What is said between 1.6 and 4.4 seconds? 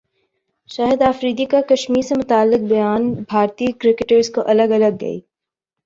کشمیر سے متعلق بیانبھارتی کرکٹرز